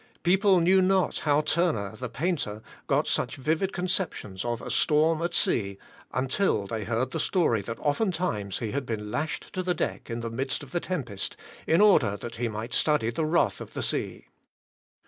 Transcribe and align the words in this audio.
People 0.23 0.59
knew 0.61 0.81
not 0.81 1.19
how 1.19 1.41
Turner, 1.41 1.95
the 1.95 2.09
painter, 2.09 2.63
got 2.87 3.07
such 3.07 3.35
vivid 3.35 3.71
conceptions 3.71 4.43
of 4.43 4.59
a 4.59 4.71
storm 4.71 5.21
at 5.21 5.35
sea, 5.35 5.77
until 6.11 6.65
they 6.65 6.85
heard 6.85 7.11
the 7.11 7.19
story 7.19 7.61
that 7.61 7.77
oftentimes 7.79 8.57
he 8.57 8.71
had 8.71 8.83
been 8.87 9.11
lashed 9.11 9.53
to 9.53 9.61
the 9.61 9.75
deck 9.75 10.09
in 10.09 10.21
the 10.21 10.31
midst 10.31 10.63
of 10.63 10.71
the 10.71 10.79
tempest, 10.79 11.37
in 11.67 11.81
order 11.81 12.17
that 12.17 12.37
he 12.37 12.47
might 12.47 12.73
study 12.73 13.11
the 13.11 13.27
wrath 13.27 13.61
of 13.61 13.73
the 13.73 13.83
sea. 13.83 14.25